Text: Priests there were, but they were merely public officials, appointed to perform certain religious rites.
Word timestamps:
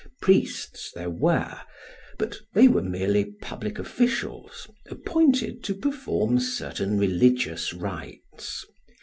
Priests 0.19 0.91
there 0.95 1.11
were, 1.11 1.61
but 2.17 2.39
they 2.55 2.67
were 2.67 2.81
merely 2.81 3.23
public 3.39 3.77
officials, 3.77 4.67
appointed 4.87 5.63
to 5.65 5.75
perform 5.75 6.39
certain 6.39 6.97
religious 6.97 7.71
rites. 7.71 8.65